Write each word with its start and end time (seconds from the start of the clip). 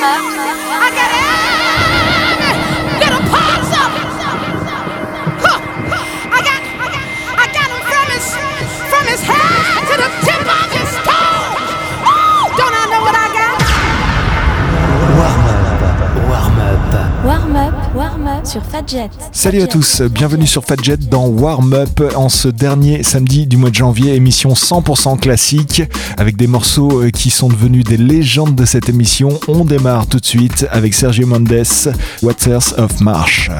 I 0.00 0.90
got 0.94 1.22
it. 1.22 1.27
Sur. 18.44 18.62
Salut 19.32 19.62
à 19.62 19.66
tous, 19.66 20.02
bienvenue 20.02 20.46
sur 20.46 20.64
Fadjet 20.64 20.96
dans 20.96 21.26
Warm 21.26 21.72
Up 21.72 22.02
en 22.14 22.28
ce 22.28 22.48
dernier 22.48 23.02
samedi 23.02 23.46
du 23.46 23.56
mois 23.56 23.70
de 23.70 23.74
janvier, 23.74 24.14
émission 24.14 24.52
100% 24.52 25.18
classique 25.18 25.82
avec 26.16 26.36
des 26.36 26.46
morceaux 26.46 27.02
euh, 27.02 27.10
qui 27.10 27.30
sont 27.30 27.48
devenus 27.48 27.84
des 27.84 27.96
légendes 27.96 28.54
de 28.54 28.64
cette 28.64 28.88
émission. 28.88 29.38
On 29.48 29.64
démarre 29.64 30.06
tout 30.06 30.20
de 30.20 30.26
suite 30.26 30.66
avec 30.70 30.94
Sergio 30.94 31.26
Mendes, 31.26 31.64
Waters 32.22 32.78
of 32.78 33.00
Marsh. 33.00 33.50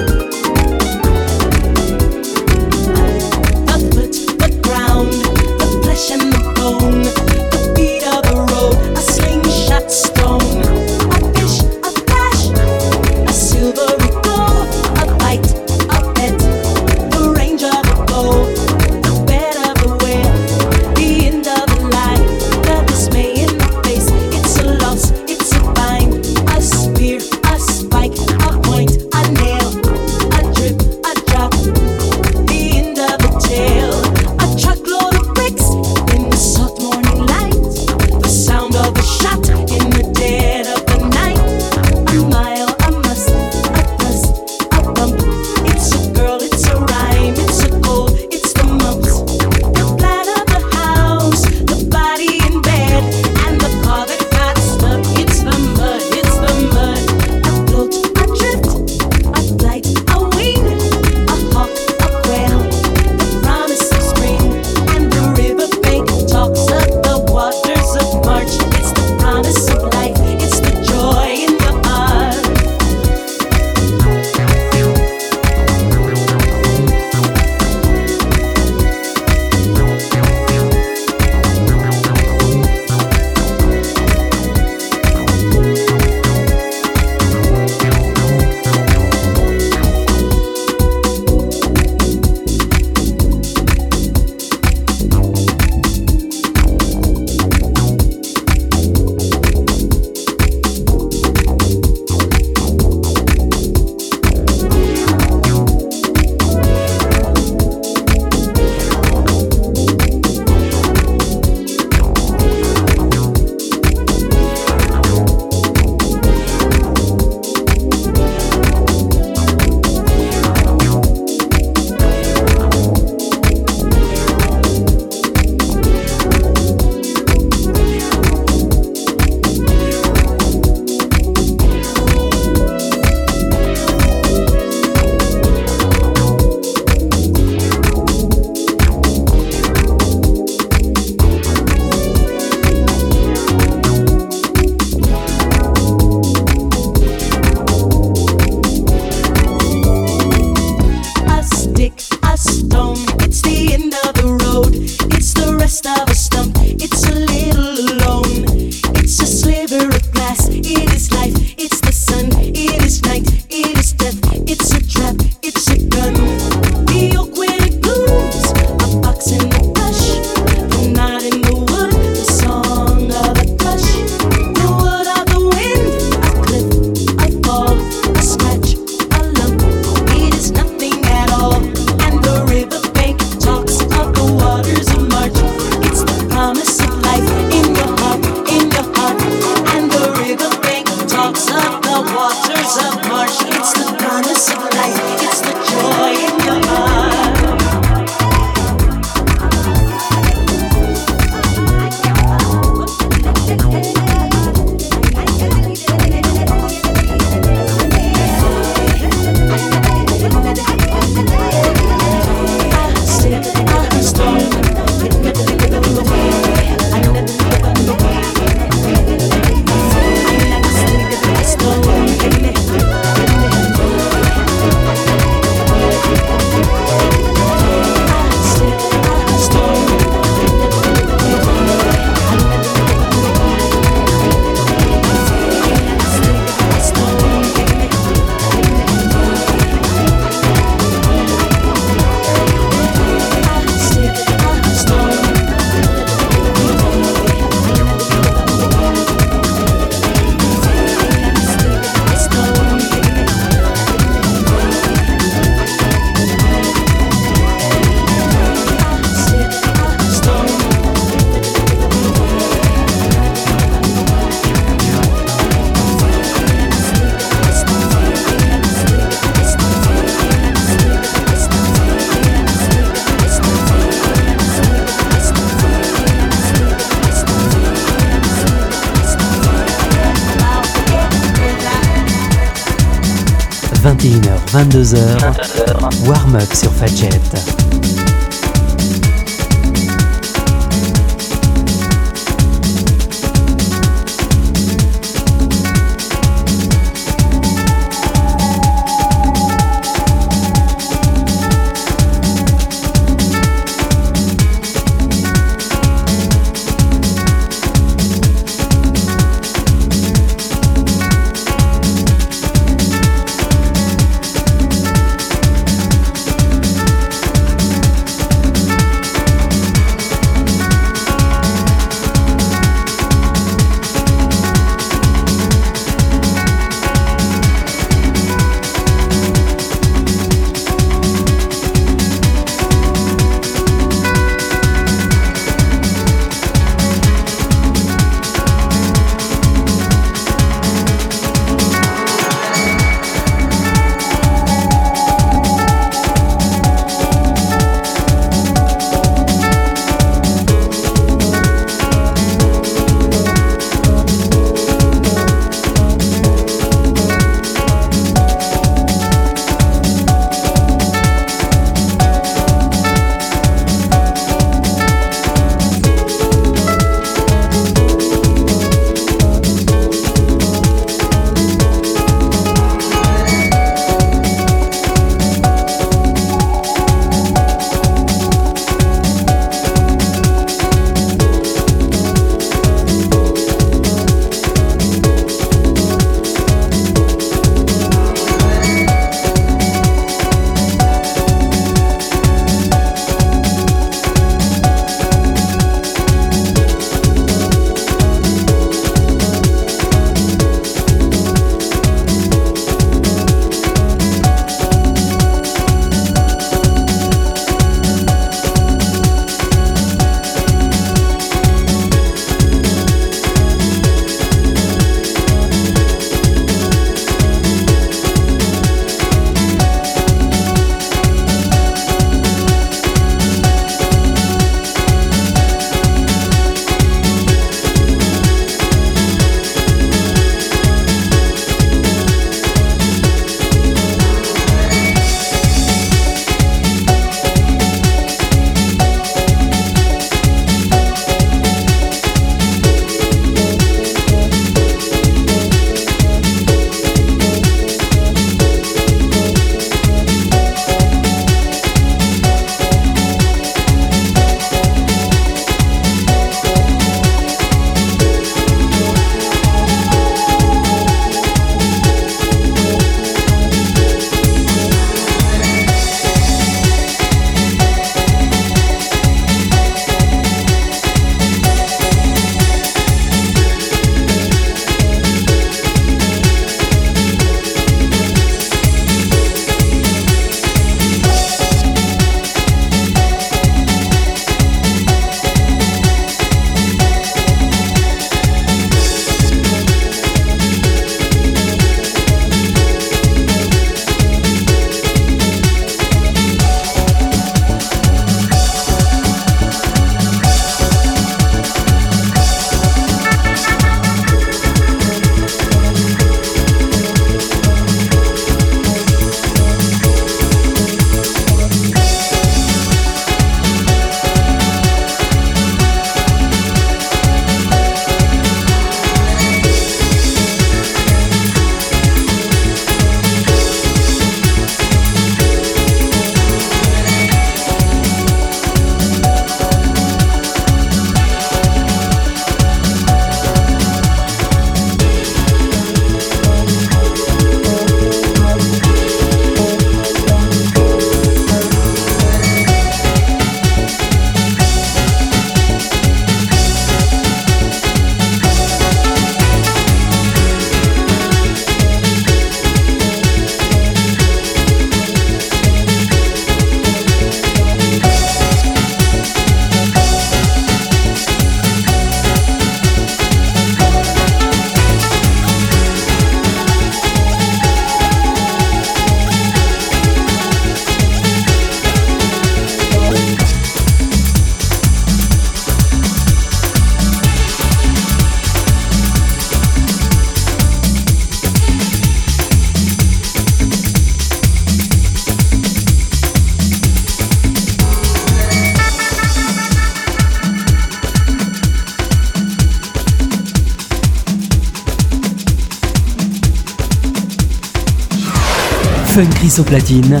Au 599.36 599.42
platine. 599.44 600.00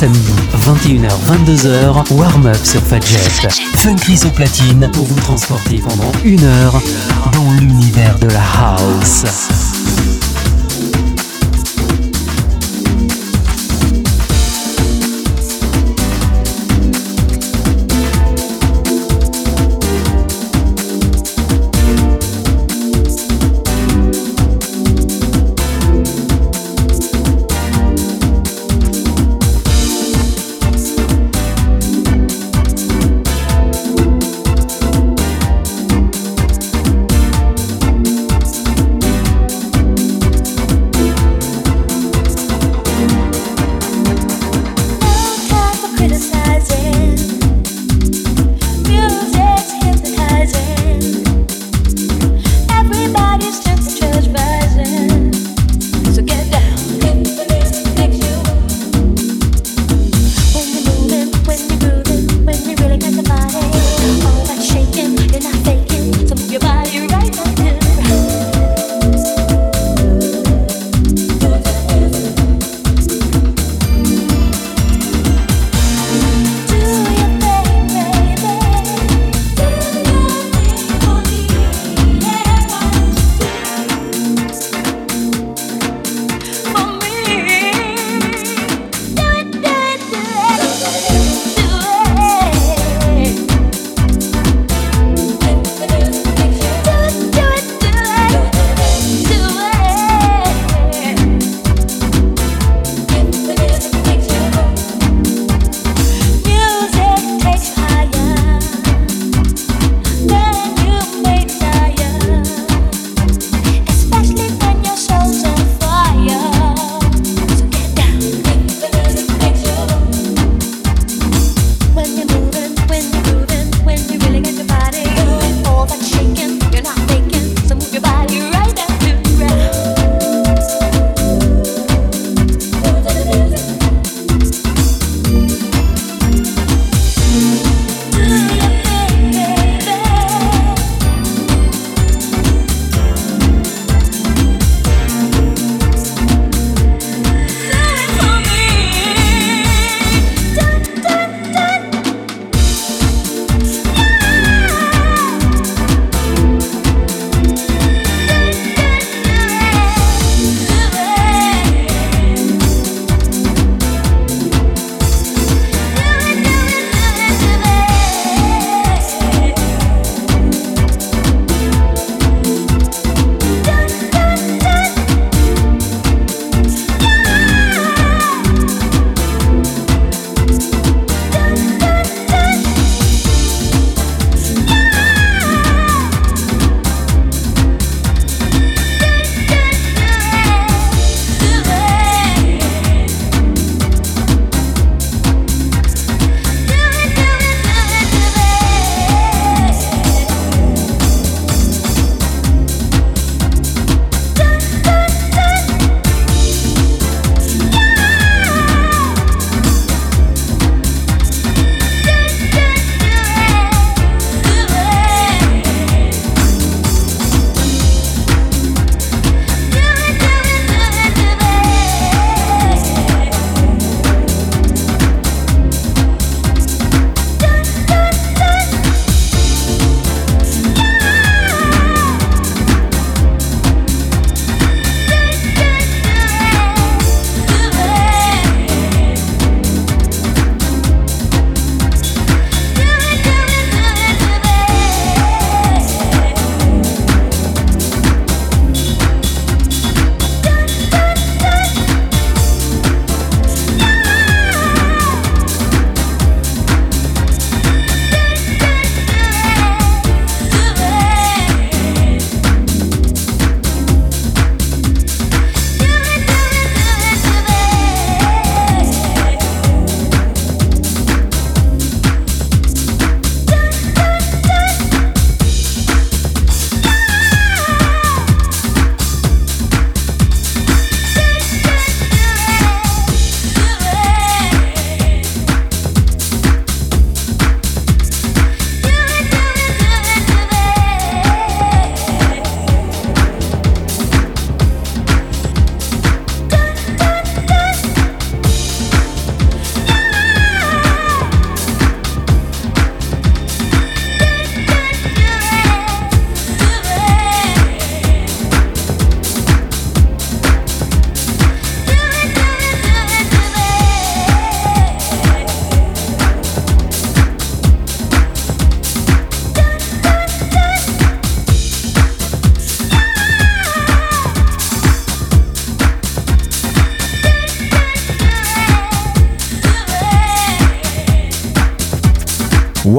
Samedis, 0.00 0.32
21h-22h, 0.64 2.14
warm-up 2.14 2.56
sur 2.64 2.80
Fadjet. 2.80 3.18
Fun 3.76 3.96
Chris 3.96 4.20
au 4.24 4.30
platine 4.30 4.90
pour 4.94 5.04
vous 5.04 5.20
transporter 5.20 5.78
pendant 5.78 6.10
une 6.24 6.42
heure 6.42 6.80
dans 7.34 7.52
l'univers 7.60 8.18
de 8.18 8.28
la 8.28 8.40
house. 8.40 9.59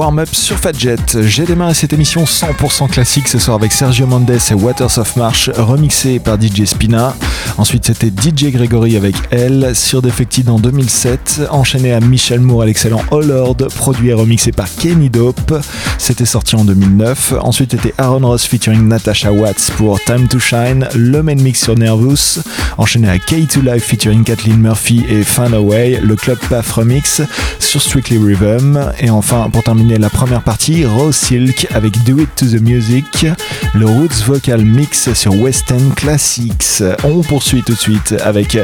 Warm 0.02 0.18
Up 0.18 0.30
sur 0.32 0.58
Fadjet. 0.58 0.96
J'ai 1.20 1.44
démarré 1.44 1.74
cette 1.74 1.92
émission 1.92 2.24
100% 2.24 2.90
classique 2.90 3.28
ce 3.28 3.38
soir 3.38 3.56
avec 3.56 3.70
Sergio 3.70 4.04
Mendes 4.04 4.32
et 4.50 4.54
Waters 4.54 4.98
of 4.98 5.14
March, 5.14 5.48
remixé 5.56 6.18
par 6.18 6.40
DJ 6.40 6.64
Spina. 6.64 7.14
Ensuite, 7.56 7.86
c'était 7.86 8.08
DJ 8.08 8.50
Gregory 8.50 8.96
avec 8.96 9.14
Elle 9.30 9.76
sur 9.76 10.02
Defected 10.02 10.48
en 10.48 10.58
2007, 10.58 11.42
enchaîné 11.50 11.92
à 11.92 12.00
Michel 12.00 12.40
Moore 12.40 12.62
à 12.62 12.66
l'excellent 12.66 13.02
All 13.12 13.28
Lord, 13.28 13.56
produit 13.76 14.08
et 14.08 14.12
remixé 14.12 14.50
par 14.50 14.66
Kenny 14.74 15.08
Dope. 15.08 15.54
C'était 15.98 16.24
sorti 16.24 16.56
en 16.56 16.64
2009. 16.64 17.34
Ensuite, 17.40 17.70
c'était 17.70 17.94
Aaron 17.98 18.26
Ross 18.26 18.44
featuring 18.44 18.88
Natasha 18.88 19.30
Watts 19.30 19.70
pour 19.76 20.00
Time 20.00 20.26
to 20.26 20.40
Shine, 20.40 20.88
le 20.96 21.22
main 21.22 21.36
mix 21.36 21.62
sur 21.62 21.76
Nervous, 21.76 22.40
enchaîné 22.76 23.08
à 23.08 23.18
K2 23.18 23.62
Live 23.62 23.82
featuring 23.82 24.24
Kathleen 24.24 24.58
Murphy 24.58 25.04
et 25.08 25.22
Find 25.22 25.54
Away, 25.54 26.00
le 26.02 26.16
Club 26.16 26.38
Path 26.50 26.68
remix 26.70 27.22
sur 27.60 27.80
Strictly 27.80 28.18
Rhythm. 28.18 28.90
Et 28.98 29.08
enfin, 29.08 29.48
pour 29.48 29.62
terminer 29.62 29.91
la 29.98 30.10
première 30.10 30.42
partie, 30.42 30.84
Rose 30.86 31.14
Silk 31.14 31.66
avec 31.74 32.02
Do 32.04 32.18
It 32.18 32.28
to 32.36 32.46
the 32.46 32.60
Music, 32.60 33.26
le 33.74 33.86
Roots 33.86 34.24
Vocal 34.26 34.64
Mix 34.64 35.12
sur 35.12 35.34
West 35.34 35.70
End 35.72 35.90
Classics. 35.94 36.82
On 37.04 37.20
poursuit 37.20 37.62
tout 37.62 37.72
de 37.72 37.78
suite 37.78 38.14
avec 38.24 38.56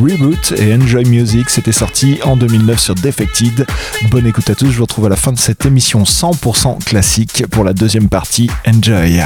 Reboot 0.00 0.52
et 0.58 0.74
Enjoy 0.74 1.04
Music. 1.04 1.50
C'était 1.50 1.72
sorti 1.72 2.18
en 2.24 2.36
2009 2.36 2.78
sur 2.78 2.94
Defected. 2.94 3.66
Bonne 4.10 4.26
écoute 4.26 4.48
à 4.50 4.54
tous. 4.54 4.70
Je 4.70 4.76
vous 4.76 4.84
retrouve 4.84 5.06
à 5.06 5.10
la 5.10 5.16
fin 5.16 5.32
de 5.32 5.38
cette 5.38 5.66
émission 5.66 6.02
100% 6.02 6.84
classique 6.84 7.44
pour 7.50 7.64
la 7.64 7.72
deuxième 7.72 8.08
partie. 8.08 8.48
Enjoy! 8.66 9.22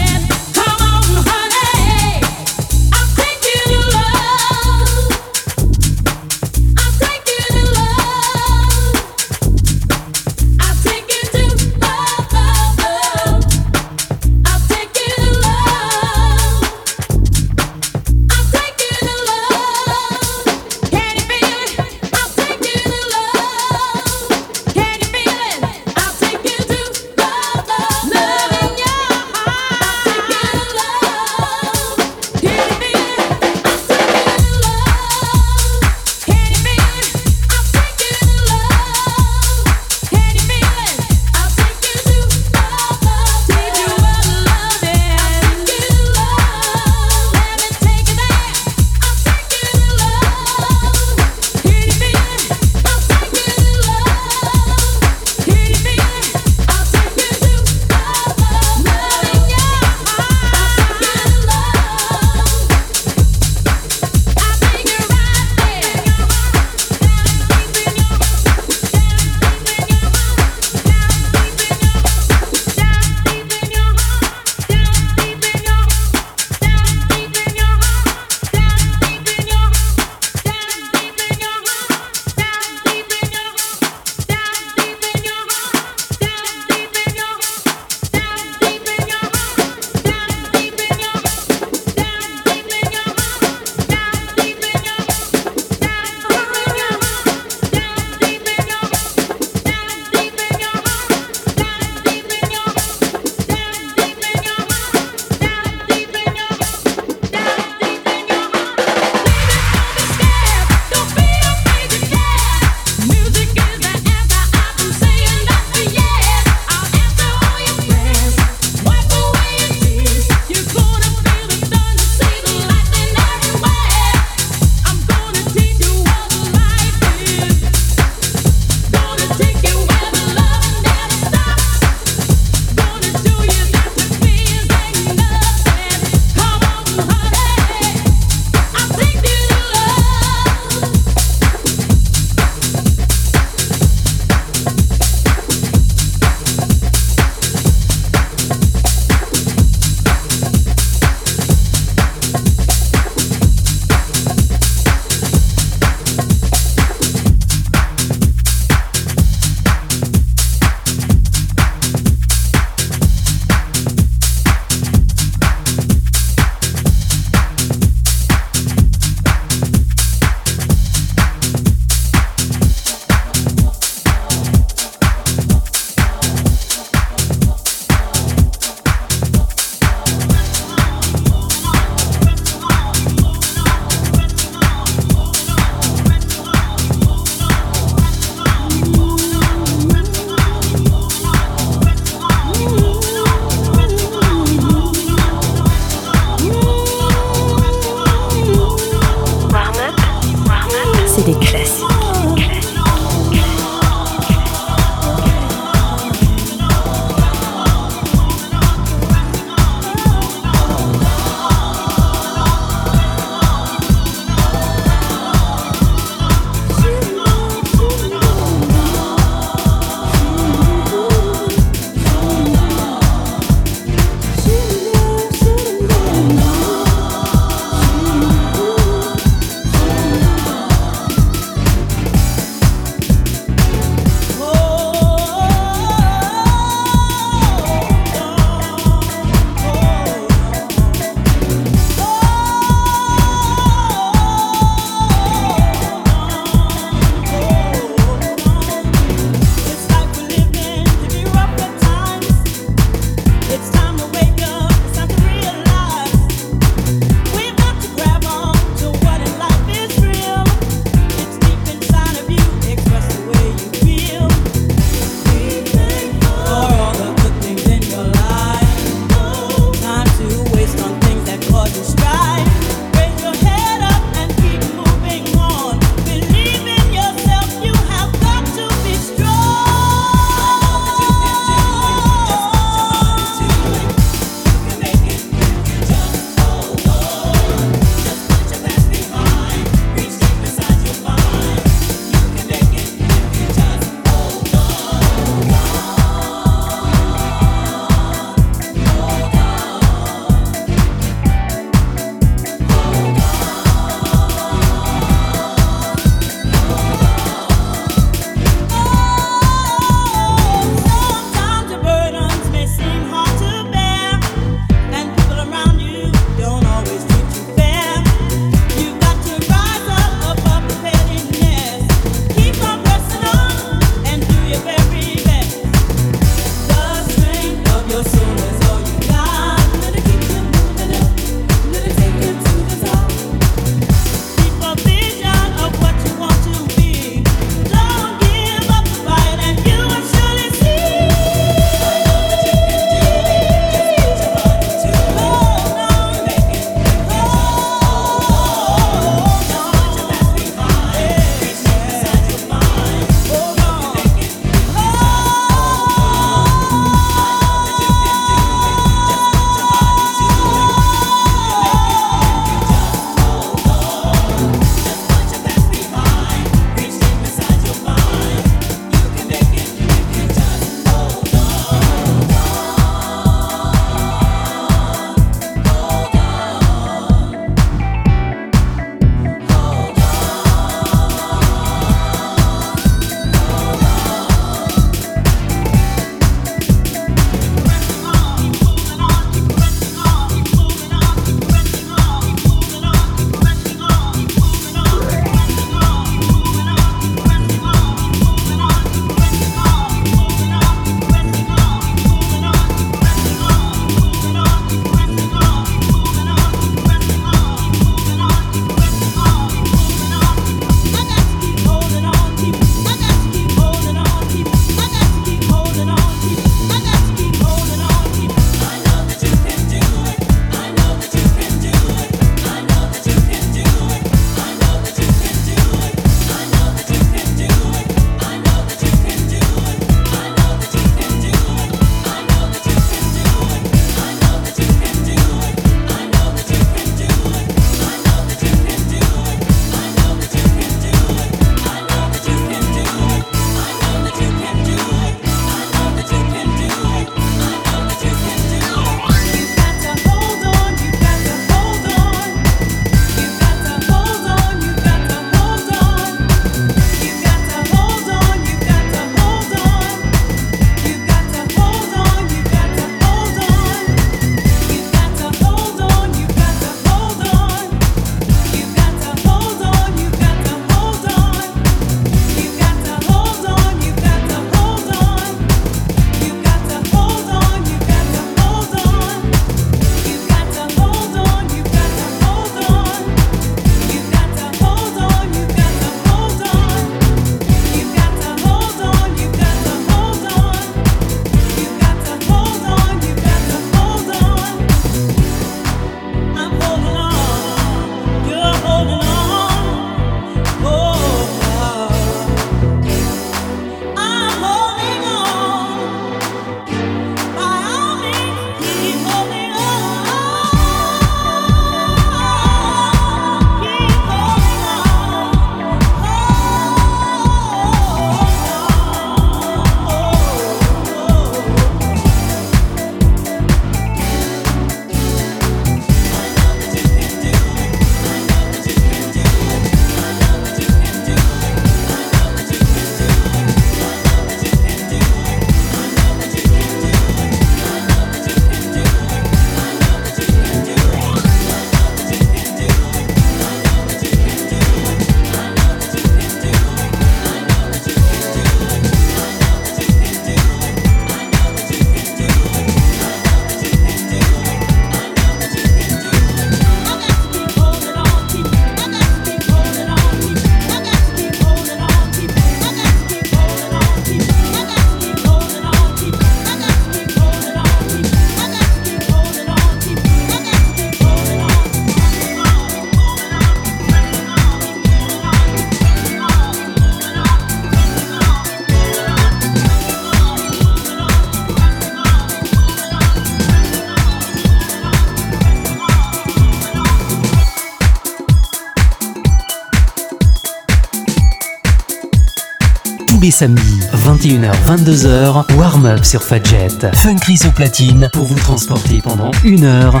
Les 593.26 593.32
samedis, 593.32 593.80
21h-22h, 593.92 595.52
warm-up 595.56 596.04
sur 596.04 596.22
Fadjet. 596.22 596.68
Funk 596.94 597.16
au 597.44 597.50
platine 597.50 598.08
pour 598.12 598.24
vous 598.24 598.36
transporter 598.36 599.00
pendant 599.02 599.32
une 599.42 599.64
heure 599.64 600.00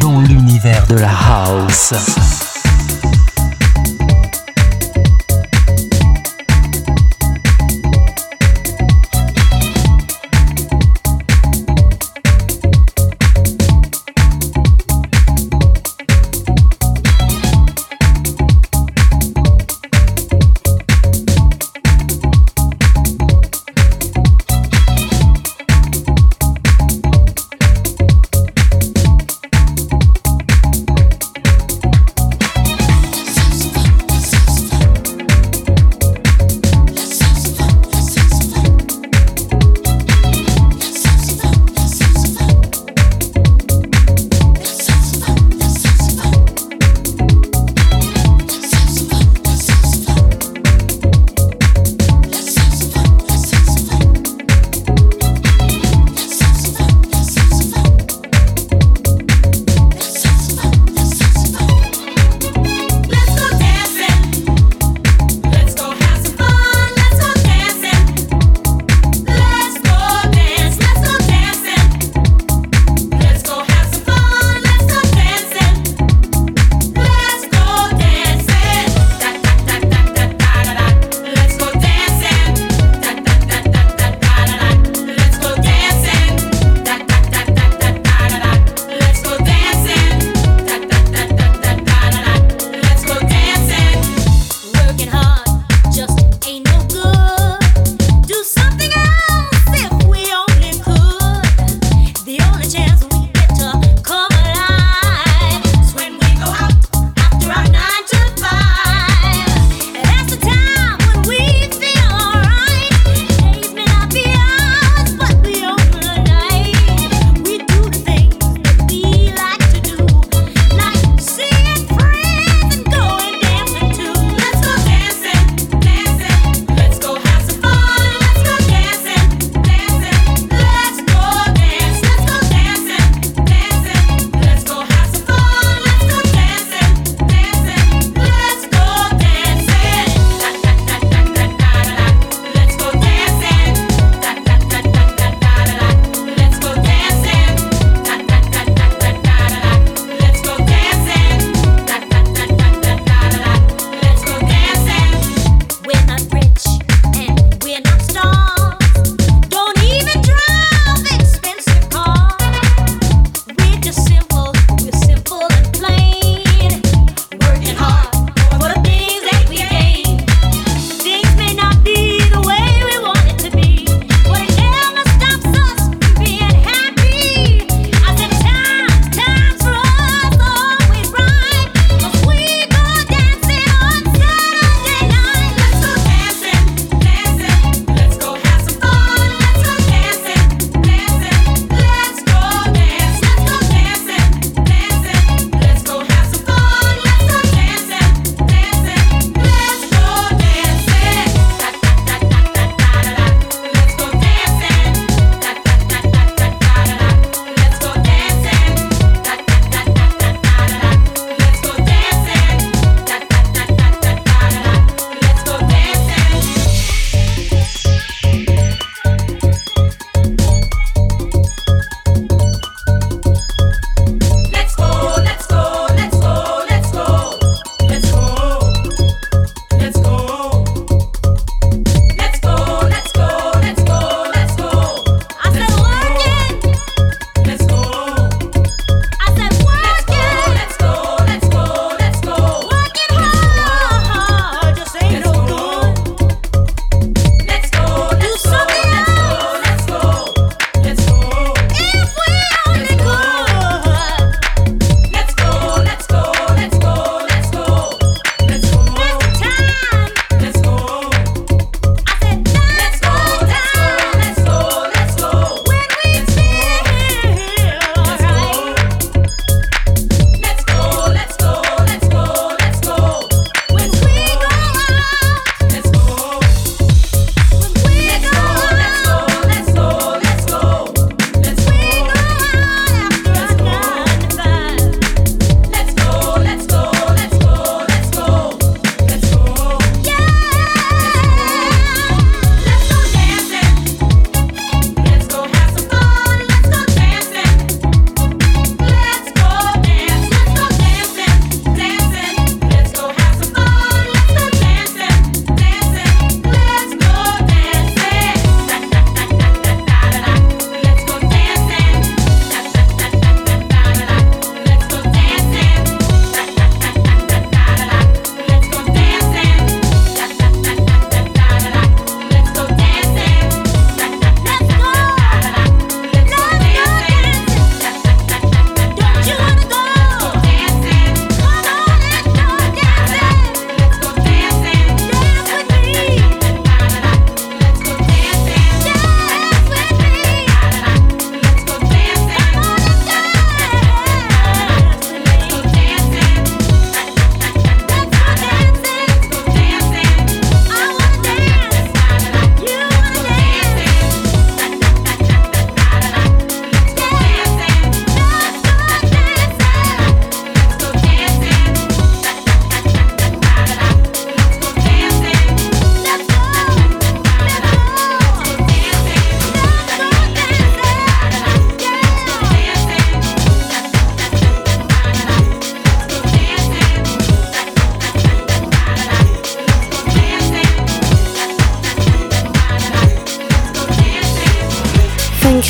dans 0.00 0.20
l'univers 0.20 0.84
de 0.88 0.96
la 0.96 1.08
house. 1.08 1.94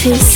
feel 0.05 0.34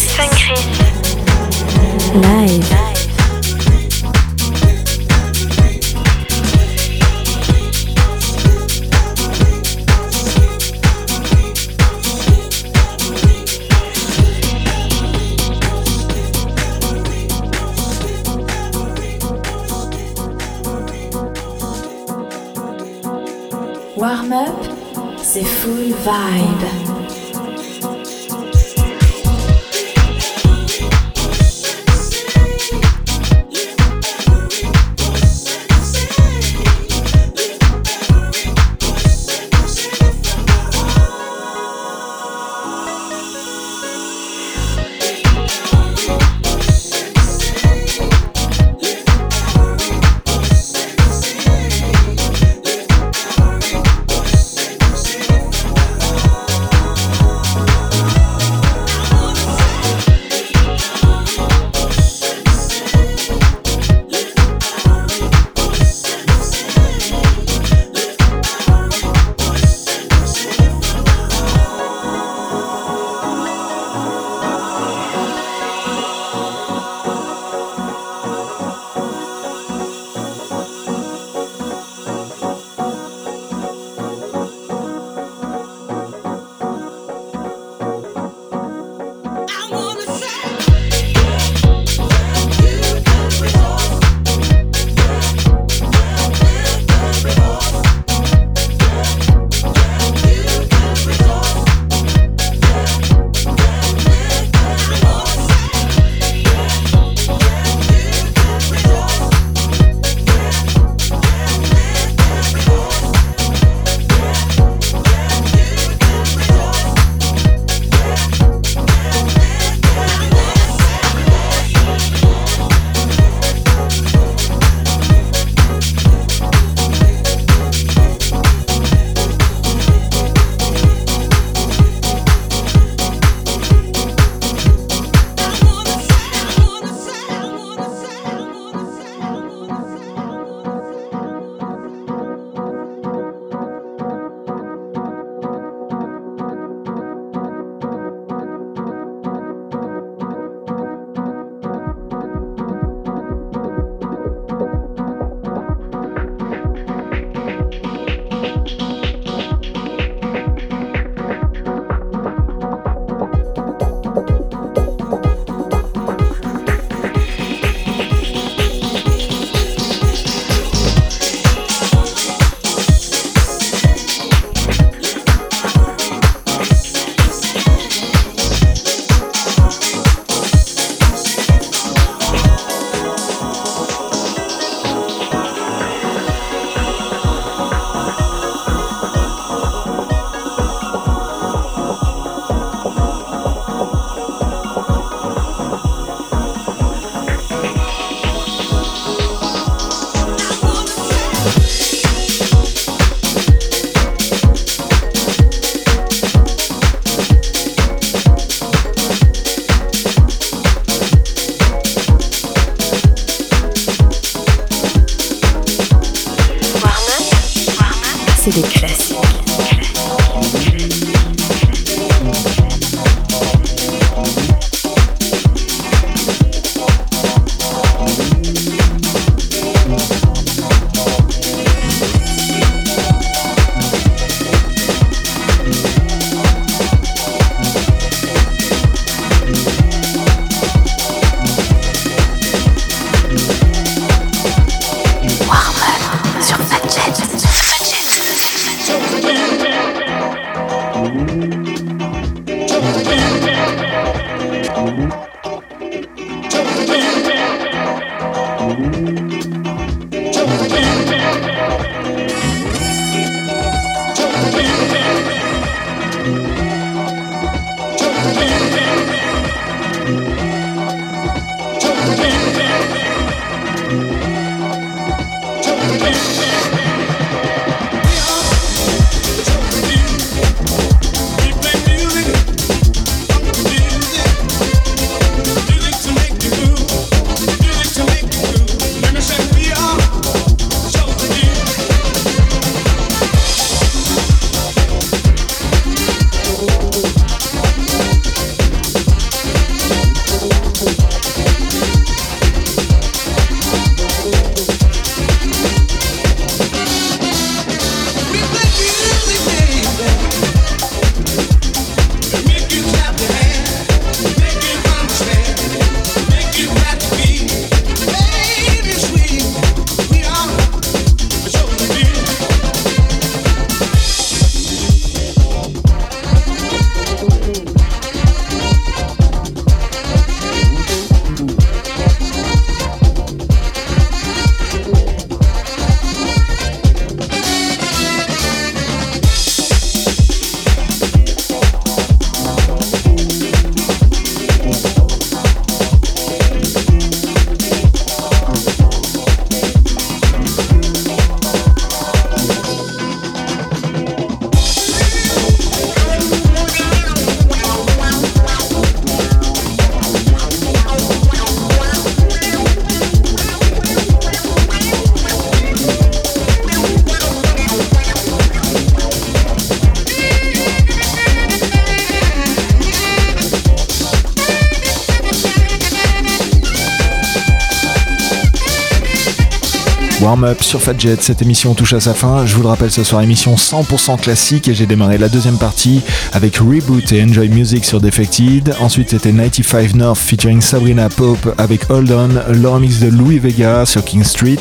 Up 380.45 380.63
sur 380.63 380.81
Fadjet, 380.81 381.17
cette 381.21 381.43
émission 381.43 381.75
touche 381.75 381.93
à 381.95 382.01
sa 382.01 382.15
fin. 382.15 382.47
Je 382.47 382.55
vous 382.55 382.63
le 382.63 382.69
rappelle, 382.69 382.91
ce 382.91 383.03
soir, 383.03 383.23
émission 383.23 383.55
100% 383.55 384.21
classique 384.21 384.69
et 384.69 384.75
j'ai 384.75 384.87
démarré 384.87 385.19
la 385.19 385.29
deuxième 385.29 385.59
partie 385.59 386.03
avec 386.33 386.57
Reboot 386.59 387.13
et 387.13 387.23
Enjoy 387.23 387.49
Music 387.49 387.85
sur 387.85 388.01
Defected. 388.01 388.75
Ensuite, 388.81 389.11
c'était 389.11 389.33
95 389.33 389.95
North 389.95 390.19
featuring 390.19 390.61
Sabrina 390.61 391.09
Pope 391.09 391.55
avec 391.59 391.91
Hold 391.91 392.13
On, 392.13 392.29
le 392.53 392.69
remix 392.69 393.01
de 393.01 393.09
Louis 393.09 393.39
Vega 393.39 393.85
sur 393.87 394.05
King 394.05 394.23
Street. 394.23 394.57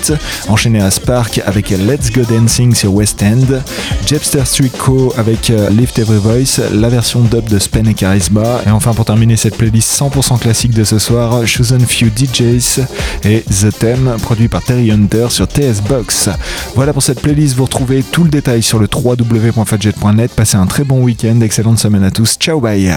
Enchaîné 0.48 0.80
à 0.80 0.90
Spark 0.90 1.42
avec 1.46 1.70
Let's 1.70 2.12
Go 2.12 2.22
Dancing 2.22 2.74
sur 2.74 2.94
West 2.94 3.22
End. 3.22 3.62
Jepster 4.08 4.46
Street 4.46 4.72
Co 4.78 5.14
avec 5.18 5.50
euh, 5.50 5.70
Lift 5.70 6.00
Every 6.00 6.18
Voice, 6.18 6.62
la 6.72 6.88
version 6.88 7.20
dub 7.20 7.50
de 7.50 7.60
Spen 7.60 7.90
et 7.90 7.94
Charisma. 7.94 8.62
Et 8.66 8.70
enfin, 8.70 8.94
pour 8.94 9.04
terminer 9.04 9.36
cette 9.36 9.58
playlist 9.58 9.92
100% 10.00 10.40
classique 10.40 10.74
de 10.74 10.86
ce 10.86 10.98
soir, 10.98 11.46
Chosen 11.46 11.82
Few 11.82 12.08
DJs 12.16 12.86
et 13.26 13.42
The 13.42 13.78
Theme, 13.78 14.16
produit 14.22 14.48
par 14.48 14.64
Terry 14.64 14.92
Hunter 14.92 15.28
sur 15.30 15.46
TS 15.50 15.82
Box. 15.90 16.30
Voilà 16.74 16.94
pour 16.94 17.04
cette 17.04 17.20
playlist, 17.20 17.56
vous 17.58 17.66
retrouvez 17.66 18.02
tout 18.02 18.24
le 18.24 18.30
détail 18.30 18.64
sur 18.64 18.80
le 18.80 18.88
www.fadjet.net. 18.90 20.32
Passez 20.34 20.56
un 20.56 20.68
très 20.68 20.86
bon 20.86 21.02
week-end, 21.02 21.42
excellente 21.42 21.78
semaine 21.78 22.04
à 22.04 22.12
tous, 22.12 22.38
ciao 22.40 22.62
bye 22.62 22.90